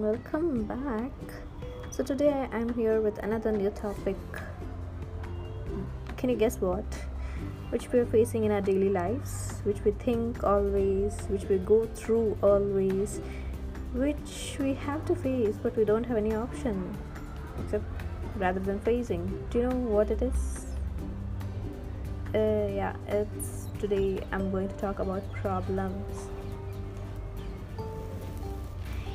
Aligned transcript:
welcome 0.00 0.64
back. 0.64 1.12
So, 1.90 2.02
today 2.02 2.48
I'm 2.52 2.72
here 2.74 3.00
with 3.00 3.18
another 3.18 3.52
new 3.52 3.70
topic. 3.70 4.16
Can 6.16 6.30
you 6.30 6.36
guess 6.36 6.60
what? 6.60 6.84
Which 7.70 7.92
we're 7.92 8.06
facing 8.06 8.44
in 8.44 8.52
our 8.52 8.60
daily 8.60 8.88
lives, 8.88 9.60
which 9.64 9.80
we 9.84 9.92
think 9.92 10.44
always, 10.44 11.16
which 11.28 11.44
we 11.44 11.58
go 11.58 11.86
through 11.94 12.36
always, 12.42 13.20
which 13.94 14.56
we 14.58 14.74
have 14.74 15.04
to 15.06 15.14
face, 15.14 15.56
but 15.62 15.76
we 15.76 15.84
don't 15.84 16.04
have 16.04 16.16
any 16.16 16.34
option 16.34 16.96
except 17.64 17.84
rather 18.36 18.60
than 18.60 18.78
facing. 18.80 19.26
Do 19.50 19.58
you 19.58 19.68
know 19.68 19.76
what 19.76 20.10
it 20.10 20.22
is? 20.22 20.66
Uh, 22.34 22.68
yeah, 22.74 22.94
it's 23.08 23.68
today 23.78 24.20
I'm 24.32 24.50
going 24.50 24.68
to 24.68 24.76
talk 24.76 24.98
about 24.98 25.22
problems 25.32 26.28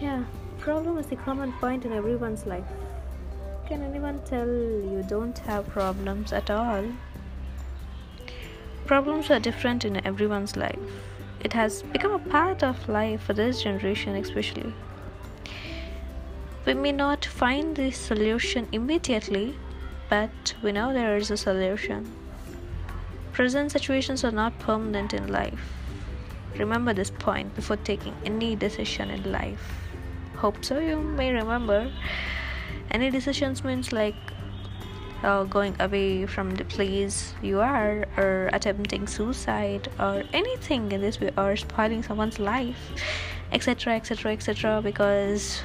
yeah, 0.02 0.24
problem 0.62 1.00
is 1.00 1.08
the 1.08 1.16
common 1.16 1.52
point 1.54 1.86
in 1.86 1.92
everyone's 1.92 2.46
life. 2.46 2.72
Can 3.68 3.82
anyone 3.82 4.20
tell 4.26 4.48
you 4.48 5.04
don't 5.08 5.38
have 5.40 5.68
problems 5.70 6.32
at 6.32 6.52
all? 6.52 6.86
Problems 8.86 9.32
are 9.32 9.40
different 9.40 9.86
in 9.86 10.06
everyone's 10.06 10.56
life. 10.56 10.78
It 11.40 11.54
has 11.54 11.82
become 11.82 12.14
a 12.14 12.30
part 12.30 12.64
of 12.64 12.88
life 12.88 13.24
for 13.24 13.34
this 13.34 13.64
generation, 13.64 14.16
especially. 14.16 14.72
We 16.68 16.76
may 16.76 16.92
not 16.92 17.26
find 17.26 17.76
the 17.76 17.90
solution 17.90 18.68
immediately, 18.72 19.56
but 20.12 20.54
we 20.62 20.72
know 20.72 20.94
there 20.94 21.18
is 21.18 21.32
a 21.32 21.38
solution. 21.38 22.14
Present 23.34 23.72
situations 23.72 24.24
are 24.24 24.38
not 24.44 24.60
permanent 24.60 25.12
in 25.16 25.28
life. 25.32 25.74
Remember 26.60 26.94
this 26.94 27.10
point 27.10 27.56
before 27.56 27.78
taking 27.78 28.14
any 28.26 28.56
decision 28.56 29.10
in 29.10 29.32
life 29.32 29.82
hope 30.42 30.66
so 30.66 30.80
you 30.80 30.98
may 30.98 31.32
remember. 31.32 31.92
Any 32.90 33.12
decisions 33.12 33.64
means 33.64 33.94
like 33.94 34.16
uh, 35.24 35.44
going 35.44 35.76
away 35.80 36.26
from 36.26 36.56
the 36.56 36.66
place 36.66 37.36
you 37.44 37.62
are 37.62 38.08
or 38.18 38.50
attempting 38.52 39.06
suicide 39.06 39.88
or 40.00 40.24
anything 40.34 40.92
in 40.92 41.00
this 41.02 41.20
way 41.20 41.30
or 41.38 41.56
spoiling 41.56 42.02
someone's 42.02 42.40
life 42.40 42.82
etc 43.52 43.94
etc 43.94 44.34
etc 44.34 44.82
because 44.82 45.62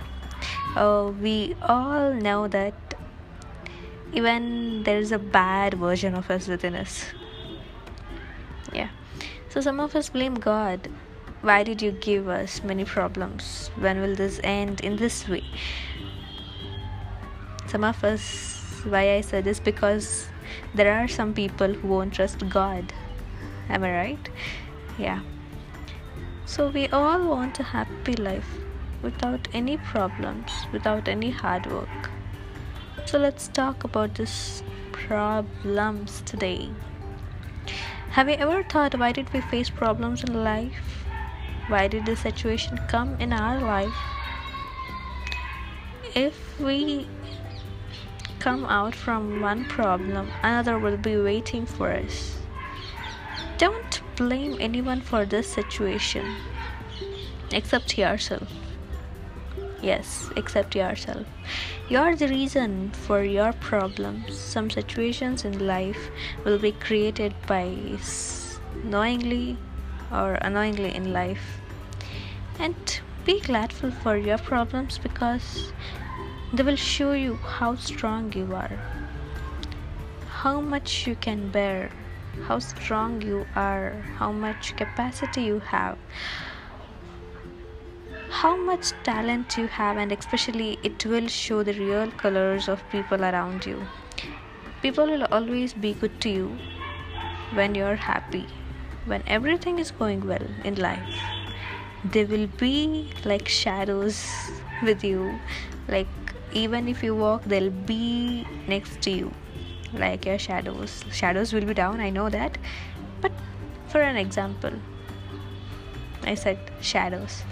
uh, 0.76 1.10
we 1.22 1.56
all 1.62 2.12
know 2.12 2.46
that 2.48 2.74
even 4.12 4.82
there 4.82 4.98
is 4.98 5.10
a 5.10 5.18
bad 5.18 5.74
version 5.74 6.14
of 6.14 6.30
us 6.30 6.48
within 6.48 6.74
us. 6.74 7.06
Yeah. 8.74 8.90
So 9.48 9.62
some 9.62 9.80
of 9.80 9.96
us 9.96 10.10
blame 10.10 10.34
god 10.34 10.90
why 11.46 11.62
did 11.62 11.80
you 11.80 11.92
give 11.92 12.28
us 12.28 12.60
many 12.64 12.84
problems? 12.84 13.70
When 13.78 14.00
will 14.00 14.16
this 14.16 14.40
end 14.42 14.80
in 14.80 14.96
this 14.96 15.28
way? 15.28 15.44
Some 17.68 17.84
of 17.84 18.02
us, 18.02 18.80
why 18.84 19.12
I 19.12 19.20
said 19.20 19.44
this, 19.44 19.60
because 19.60 20.26
there 20.74 20.92
are 20.92 21.06
some 21.06 21.32
people 21.32 21.72
who 21.72 21.86
won't 21.86 22.14
trust 22.14 22.48
God. 22.48 22.92
Am 23.68 23.84
I 23.84 23.92
right? 23.92 24.28
Yeah. 24.98 25.20
So 26.46 26.68
we 26.68 26.88
all 26.88 27.24
want 27.28 27.60
a 27.60 27.62
happy 27.62 28.16
life 28.16 28.50
without 29.02 29.46
any 29.52 29.76
problems, 29.76 30.50
without 30.72 31.06
any 31.06 31.30
hard 31.30 31.70
work. 31.70 32.10
So 33.04 33.18
let's 33.18 33.46
talk 33.46 33.84
about 33.84 34.16
this 34.16 34.64
problems 34.90 36.22
today. 36.26 36.70
Have 38.10 38.28
you 38.28 38.34
ever 38.34 38.64
thought 38.64 38.98
why 38.98 39.12
did 39.12 39.32
we 39.32 39.40
face 39.42 39.70
problems 39.70 40.24
in 40.24 40.42
life? 40.42 41.05
Why 41.68 41.88
did 41.88 42.06
this 42.06 42.20
situation 42.20 42.78
come 42.88 43.16
in 43.20 43.32
our 43.32 43.60
life? 43.60 43.94
If 46.14 46.60
we 46.60 47.08
come 48.38 48.64
out 48.66 48.94
from 48.94 49.40
one 49.40 49.64
problem 49.64 50.30
another 50.42 50.78
will 50.78 50.96
be 50.96 51.16
waiting 51.16 51.66
for 51.66 51.90
us. 51.90 52.38
Don't 53.58 54.00
blame 54.14 54.56
anyone 54.60 55.00
for 55.00 55.24
this 55.26 55.48
situation. 55.52 56.36
Except 57.50 57.98
yourself. 57.98 58.48
Yes 59.82 60.30
except 60.36 60.76
yourself. 60.76 61.26
You're 61.88 62.14
the 62.14 62.28
reason 62.28 62.90
for 62.90 63.24
your 63.24 63.52
problems. 63.54 64.38
Some 64.38 64.70
situations 64.70 65.44
in 65.44 65.66
life 65.66 66.10
will 66.44 66.58
be 66.58 66.72
created 66.72 67.34
by 67.46 67.74
knowingly 68.84 69.56
or 70.12 70.34
unknowingly 70.34 70.94
in 70.94 71.12
life 71.12 71.60
and 72.58 73.00
be 73.24 73.40
grateful 73.40 73.90
for 73.90 74.16
your 74.16 74.38
problems 74.38 74.98
because 74.98 75.72
they 76.52 76.62
will 76.62 76.76
show 76.76 77.12
you 77.12 77.36
how 77.36 77.74
strong 77.74 78.32
you 78.32 78.54
are. 78.54 78.78
How 80.28 80.60
much 80.60 81.06
you 81.06 81.16
can 81.16 81.50
bear 81.50 81.90
how 82.44 82.58
strong 82.58 83.22
you 83.22 83.46
are 83.56 83.92
how 84.18 84.30
much 84.30 84.76
capacity 84.76 85.42
you 85.42 85.58
have 85.58 85.98
how 88.28 88.56
much 88.56 88.92
talent 89.02 89.56
you 89.56 89.66
have 89.66 89.96
and 89.96 90.12
especially 90.12 90.78
it 90.82 91.04
will 91.06 91.26
show 91.26 91.62
the 91.62 91.72
real 91.74 92.10
colors 92.10 92.68
of 92.68 92.88
people 92.90 93.24
around 93.24 93.64
you. 93.64 93.86
People 94.82 95.06
will 95.06 95.24
always 95.24 95.72
be 95.72 95.94
good 95.94 96.20
to 96.20 96.28
you 96.28 96.58
when 97.54 97.74
you're 97.74 97.96
happy 97.96 98.46
when 99.06 99.22
everything 99.26 99.78
is 99.78 99.90
going 99.90 100.26
well 100.26 100.46
in 100.64 100.74
life 100.74 101.45
they 102.04 102.24
will 102.24 102.46
be 102.58 103.10
like 103.24 103.48
shadows 103.48 104.50
with 104.82 105.02
you. 105.04 105.38
Like 105.88 106.08
even 106.52 106.88
if 106.88 107.02
you 107.02 107.14
walk 107.14 107.44
they'll 107.44 107.70
be 107.70 108.46
next 108.68 109.00
to 109.02 109.10
you. 109.10 109.32
Like 109.92 110.26
your 110.26 110.38
shadows. 110.38 111.04
Shadows 111.12 111.52
will 111.52 111.64
be 111.64 111.74
down 111.74 112.00
i 112.00 112.10
know 112.10 112.28
that. 112.28 112.58
But 113.20 113.32
for 113.88 114.00
an 114.00 114.16
example 114.16 114.72
i 116.24 116.34
said 116.34 116.58
shadows. 116.80 117.42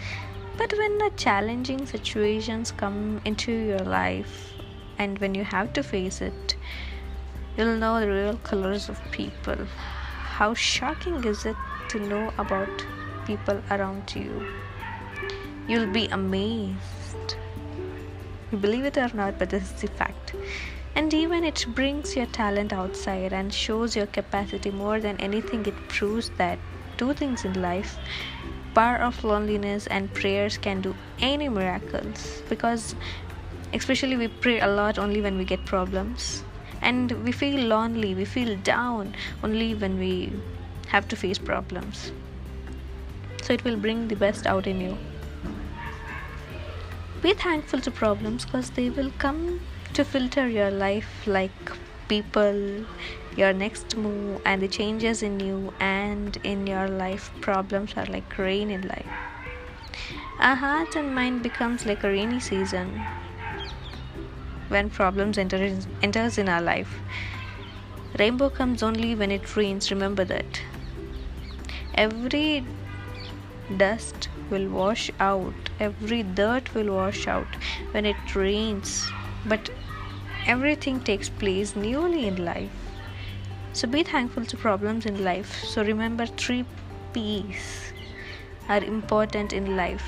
But 0.57 0.73
when 0.73 0.99
the 0.99 1.11
challenging 1.17 1.87
situations 1.87 2.71
come 2.71 3.21
into 3.25 3.53
your 3.53 3.81
life 3.81 4.53
and 4.99 5.19
when 5.19 5.35
you 5.35 5.45
have 5.45 5.73
to 5.73 5.83
face 5.83 6.21
it 6.21 6.57
you'll 7.57 7.77
know 7.77 8.01
the 8.01 8.09
real 8.09 8.37
colors 8.39 8.89
of 8.89 9.01
people. 9.11 9.67
How 10.37 10.55
shocking 10.55 11.23
is 11.25 11.47
it 11.47 11.57
to 11.89 12.01
know 12.01 12.33
about 12.39 12.85
people 13.27 13.63
around 13.71 14.15
you? 14.15 14.47
You'll 15.67 15.93
be 15.93 16.07
amazed. 16.09 17.37
Believe 18.51 18.85
it 18.85 18.99
or 18.99 19.11
not, 19.15 19.39
but 19.39 19.51
this 19.51 19.63
is 19.63 19.81
the 19.81 19.89
fact. 19.89 20.35
And 20.95 21.13
even 21.13 21.43
it 21.43 21.67
brings 21.75 22.15
your 22.15 22.27
talent 22.27 22.73
outside 22.73 23.33
and 23.33 23.53
shows 23.53 23.97
your 23.97 24.07
capacity 24.07 24.71
more 24.71 25.01
than 25.01 25.17
anything. 25.17 25.67
It 25.67 25.89
proves 25.89 26.31
that 26.37 26.59
two 26.97 27.13
things 27.15 27.45
in 27.45 27.61
life 27.61 27.99
power 28.75 28.97
of 28.97 29.23
loneliness 29.23 29.87
and 29.87 30.13
prayers 30.13 30.59
can 30.59 30.81
do 30.81 30.95
any 31.21 31.49
miracles 31.49 32.43
because 32.49 32.95
especially 33.73 34.17
we 34.17 34.29
pray 34.29 34.61
a 34.61 34.67
lot 34.67 34.99
only 34.99 35.21
when 35.21 35.39
we 35.39 35.45
get 35.45 35.65
problems 35.65 36.43
and 36.83 37.13
we 37.25 37.31
feel 37.31 37.59
lonely 37.69 38.15
we 38.15 38.25
feel 38.25 38.57
down 38.59 39.15
only 39.43 39.75
when 39.75 39.99
we 39.99 40.33
have 40.89 41.07
to 41.07 41.17
face 41.17 41.39
problems 41.39 42.13
so 43.45 43.53
it 43.53 43.65
will 43.65 43.77
bring 43.87 44.09
the 44.09 44.19
best 44.25 44.47
out 44.47 44.67
in 44.73 44.81
you 44.81 44.97
be 47.23 47.33
thankful 47.45 47.81
to 47.87 47.91
problems 47.91 48.45
because 48.45 48.71
they 48.79 48.89
will 48.91 49.11
come 49.25 49.41
to 49.93 50.05
filter 50.05 50.47
your 50.49 50.71
life 50.71 51.27
like 51.27 51.73
people 52.09 52.85
your 53.37 53.53
next 53.53 53.97
move 53.97 54.41
and 54.45 54.63
the 54.63 54.69
changes 54.69 55.23
in 55.23 55.41
you 55.41 55.73
and 55.81 56.39
in 56.53 56.67
your 56.67 56.87
life 56.89 57.31
problems 57.41 57.95
are 57.97 58.07
like 58.07 58.39
rain 58.39 58.71
in 58.71 58.89
life 58.89 59.25
our 60.39 60.57
heart 60.57 60.97
and 60.97 61.15
mind 61.15 61.43
becomes 61.43 61.87
like 61.87 62.03
a 62.05 62.09
rainy 62.09 62.41
season 62.41 63.07
when 64.69 64.91
problems 64.91 65.39
enter, 65.39 65.79
enters 66.03 66.39
in 66.39 66.49
our 66.49 66.61
life. 66.61 66.99
Rainbow 68.19 68.51
comes 68.51 68.83
only 68.83 69.15
when 69.15 69.31
it 69.31 69.57
rains, 69.57 69.91
remember 69.91 70.25
that. 70.25 70.61
Every 71.95 72.67
dust 73.77 74.29
will 74.51 74.69
wash 74.69 75.11
out, 75.21 75.55
every 75.81 76.23
dirt 76.23 76.75
will 76.75 76.95
wash 76.95 77.27
out 77.27 77.47
when 77.93 78.07
it 78.07 78.35
rains, 78.35 79.07
but 79.47 79.71
everything 80.47 81.01
takes 81.01 81.29
place 81.29 81.75
newly 81.75 82.27
in 82.27 82.45
life. 82.45 82.71
So 83.73 83.89
be 83.89 84.03
thankful 84.03 84.45
to 84.47 84.57
problems 84.57 85.07
in 85.07 85.25
life. 85.25 85.65
So 85.65 85.83
remember, 85.83 86.27
three 86.27 86.65
P's 87.13 87.93
are 88.69 88.83
important 88.83 89.53
in 89.53 89.77
life. 89.77 90.05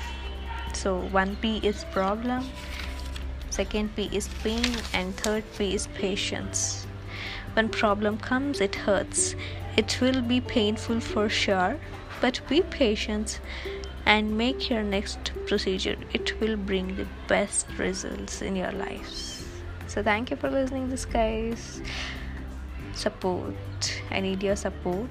So, 0.73 0.99
one 0.99 1.35
P 1.37 1.57
is 1.63 1.85
problem, 1.85 2.45
second 3.49 3.95
P 3.95 4.09
is 4.11 4.27
pain, 4.43 4.75
and 4.93 5.15
third 5.15 5.43
P 5.57 5.73
is 5.73 5.87
patience. 5.87 6.85
When 7.53 7.69
problem 7.69 8.17
comes, 8.17 8.61
it 8.61 8.75
hurts. 8.75 9.35
It 9.77 9.99
will 10.01 10.21
be 10.21 10.41
painful 10.41 10.99
for 10.99 11.29
sure, 11.29 11.79
but 12.21 12.41
be 12.47 12.61
patient 12.61 13.39
and 14.05 14.37
make 14.37 14.69
your 14.69 14.83
next 14.83 15.31
procedure. 15.47 15.97
It 16.13 16.39
will 16.39 16.55
bring 16.55 16.95
the 16.95 17.05
best 17.27 17.67
results 17.77 18.41
in 18.41 18.55
your 18.55 18.71
lives. 18.71 19.45
So 19.87 20.01
thank 20.01 20.31
you 20.31 20.37
for 20.37 20.49
listening 20.49 20.89
this 20.89 21.05
guys. 21.05 21.81
Support. 22.93 24.01
I 24.11 24.21
need 24.21 24.41
your 24.41 24.55
support. 24.55 25.09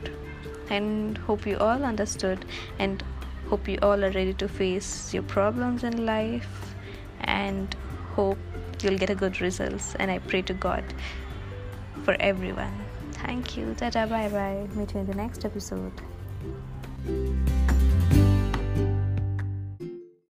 And 0.70 1.18
hope 1.18 1.46
you 1.46 1.58
all 1.58 1.84
understood 1.84 2.44
and 2.78 3.02
hope 3.48 3.68
you 3.68 3.78
all 3.82 4.02
are 4.04 4.10
ready 4.10 4.34
to 4.34 4.48
face 4.48 5.14
your 5.14 5.22
problems 5.22 5.84
in 5.84 6.04
life. 6.06 6.74
And 7.20 7.74
hope 8.14 8.38
you'll 8.82 8.98
get 8.98 9.10
a 9.10 9.14
good 9.14 9.40
results. 9.40 9.94
And 9.96 10.10
i 10.10 10.18
pray 10.18 10.42
to 10.42 10.54
god 10.54 10.84
for 12.02 12.16
everyone. 12.18 12.74
Thank 13.12 13.56
you. 13.56 13.74
Tata 13.74 14.06
bye 14.08 14.28
bye 14.28 14.66
meet 14.74 14.94
you 14.94 15.00
in 15.00 15.06
the 15.06 15.14
next 15.14 15.44
episode 15.44 15.92
Bye. 17.06 17.55